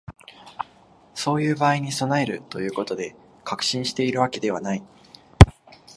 [1.13, 4.83] そういう場合に備えるということで、確信しているわけではない